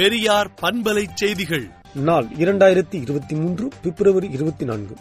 பெரியார் 0.00 0.50
பண்பலை 0.62 1.06
செய்திகள். 1.14 1.70
நாள் 1.94 2.26
இரண்டாயிரத்தி 2.38 2.96
இருபத்தி 3.00 3.34
மூன்று 3.34 3.68
பிப்ரவரி 3.82 4.28
இருபத்தி 4.30 4.64
நான்கு. 4.64 4.94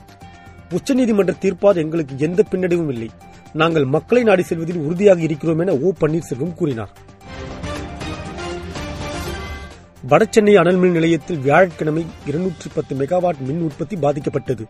உச்சநீதிமன்ற 0.70 1.34
தீர்ப்பால் 1.42 1.76
எங்களுக்கு 1.76 2.18
எந்த 2.18 2.44
பின்னடைவும் 2.52 2.90
இல்லை. 2.90 3.10
நாங்கள் 3.54 3.86
மக்களை 3.86 4.24
நாடி 4.24 4.42
செல்வதில் 4.42 4.78
உறுதியாக 4.78 5.22
இருக்கிறோம் 5.22 5.60
என 5.60 5.76
ஓ 5.76 5.92
பன்னீர்செல்வம் 6.02 6.54
கூறினார். 6.54 6.92
வடசென்னை 10.10 10.56
அனல் 10.56 10.76
மின் 10.76 10.92
நிலையத்தில் 10.92 11.38
வியாழக்கிழமை 11.38 12.06
இருநூற்றி 12.26 12.70
பத்து 12.74 12.96
மெகாவாட் 12.96 13.40
மின் 13.40 13.62
உற்பத்தி 13.62 13.96
பாதிக்கப்பட்டது. 13.96 14.66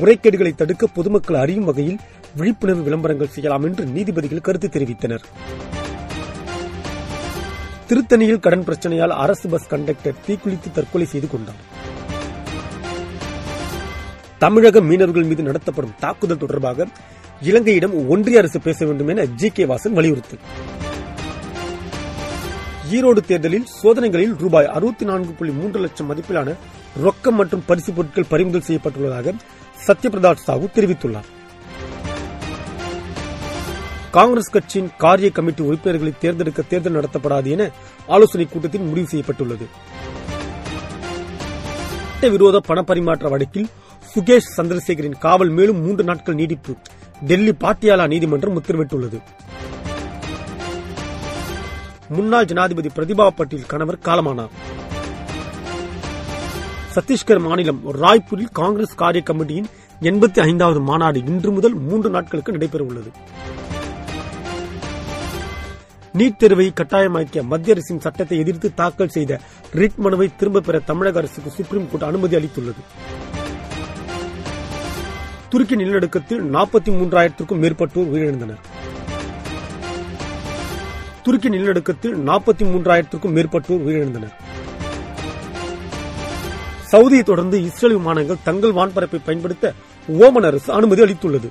முறைகேடுகளை 0.00 0.54
தடுக்க 0.54 0.86
பொதுமக்கள் 0.86 1.36
அறியும் 1.36 1.64
வகையில் 1.64 1.98
விழிப்புணர்வு 2.36 2.82
விளம்பரங்கள் 2.82 3.34
செய்யலாம் 3.36 3.62
என்று 3.62 3.84
நீதிபதிகள் 3.84 4.40
கருத்து 4.40 4.68
தெரிவித்தனர். 4.68 5.20
திருத்தணியில் 7.92 8.40
கடன் 8.40 8.64
பிரச்சனையால் 8.64 9.12
அரசு 9.22 9.48
பஸ் 9.48 9.66
கண்டக்டர் 9.66 10.20
தீக்குளித்து 10.26 10.68
தற்கொலை 10.72 11.06
செய்து 11.06 11.28
கொண்டார். 11.28 11.58
தமிழக 14.38 14.80
மீனவர்கள் 14.80 15.26
மீது 15.30 15.42
நடத்தப்படும் 15.42 15.94
தாக்குதல் 15.98 16.38
தொடர்பாக 16.38 16.86
இலங்கையிடம் 17.40 18.08
ஒன்றிய 18.08 18.38
அரசு 18.38 18.60
பேச 18.60 18.86
வேண்டும் 18.86 19.08
என 19.08 19.24
ஜி 19.24 19.50
கே 19.50 19.64
வாசன் 19.64 19.96
வலியுறுத்தல். 19.98 20.42
ஈரோடு 22.96 23.20
தேர்தலில் 23.20 23.68
சோதனைகளில் 23.82 24.34
ரூபாய் 24.38 24.66
அறுபத்தி 24.66 25.04
நான்கு 25.04 25.32
புள்ளி 25.32 25.52
மூன்று 25.52 25.80
லட்சம் 25.80 26.10
மதிப்பிலான 26.10 26.56
ரொக்கம் 27.04 27.38
மற்றும் 27.40 27.66
பரிசு 27.66 27.92
பொருட்கள் 27.92 28.30
பறிமுதல் 28.32 28.68
செய்யப்பட்டுள்ளதாக 28.68 29.34
சத்யபிரதா 29.86 30.34
சாஹூ 30.46 30.66
தெரிவித்துள்ளார். 30.78 31.30
காங்கிரஸ் 34.12 34.50
கட்சியின் 34.50 34.90
காரிய 34.98 35.30
கமிட்டி 35.30 35.62
உறுப்பினர்களை 35.62 36.14
தேர்ந்தெடுக்க 36.18 36.62
தேர்தல் 36.62 36.94
நடத்தப்படாது 36.94 37.50
என 37.50 37.70
ஆலோசனைக் 38.06 38.52
கூட்டத்தில் 38.52 38.80
முடிவு 38.80 39.06
செய்யப்பட்டுள்ளது. 39.06 39.66
விரோத 42.20 42.60
பணப்பரிமாற்ற 42.68 43.28
வழக்கில் 43.28 43.68
சுகேஷ் 44.14 44.50
சந்திரசேகரின் 44.56 45.18
காவல் 45.18 45.48
மேலும் 45.48 45.82
மூன்று 45.82 46.04
நாட்கள் 46.04 46.34
நீடிப்பு. 46.34 46.74
டெல்லி 47.22 47.50
பாட்டியாலா 47.50 48.06
நீதிமன்றம் 48.06 48.62
உத்தரவிட்டுள்ளது. 48.62 49.22
முன்னாள் 52.08 52.44
ஜனாதிபதி 52.44 52.88
பிரதிபா 52.88 53.28
பட்டேல் 53.28 53.66
கணவர் 53.66 53.98
காலமானார். 54.02 54.48
சத்தீஸ்கர் 56.94 57.40
மாநிலம் 57.40 57.80
ராய்ப்பூரில் 58.02 58.48
காங்கிரஸ் 58.52 58.94
காரிய 58.94 59.24
கமிட்டியின் 59.26 59.66
எண்பத்தி 60.00 60.40
ஐந்தாவது 60.40 60.80
மாநாடு 60.80 61.18
இன்று 61.18 61.50
முதல் 61.50 61.74
மூன்று 61.74 62.10
நாட்களுக்கு 62.10 62.52
நடைபெறவுள்ளது. 62.52 63.10
நீட் 66.18 66.36
தேர்வை 66.36 66.72
கட்டாயமாக்கிய 66.76 67.42
மத்திய 67.42 67.74
அரசின் 67.74 68.00
சட்டத்தை 68.00 68.38
எதிர்த்து 68.38 68.74
தாக்கல் 68.74 69.08
செய்த 69.08 69.40
ரிட் 69.74 69.94
மனுவை 69.96 70.30
திரும்பப் 70.36 70.64
பெற 70.64 70.78
தமிழக 70.78 71.18
அரசுக்கு 71.18 71.50
சுப்ரீம் 71.50 71.90
கோர்ட் 71.90 72.02
அனுமதி 72.02 72.36
அளித்துள்ளது. 72.36 72.82
துருக்கி 75.48 75.76
நிலநடுக்கத்தில் 75.76 76.42
நாற்பத்தி 76.54 76.92
மூன்றாயிரத்திற்கும் 76.98 77.62
மேற்பட்டோர் 77.62 78.12
உயிரிழந்தனர். 78.12 78.60
துருக்கி 81.22 81.48
நிலநடுக்கத்தில் 81.48 82.14
நாற்பத்தி 82.28 82.66
மூன்றாயிரத்திற்கும் 82.72 83.34
மேற்பட்டோர் 83.36 83.84
உயிரிழந்தனர். 83.86 84.34
சவுதியை 86.92 87.22
தொடர்ந்து 87.22 87.62
இஸ்ரேல் 87.62 87.96
விமானங்கள் 87.96 88.42
தங்கள் 88.44 88.72
வான்பரப்பை 88.72 89.20
பயன்படுத்த 89.24 89.74
ஓமன் 90.08 90.46
அரசு 90.46 90.72
அனுமதி 90.72 91.02
அளித்துள்ளது. 91.02 91.50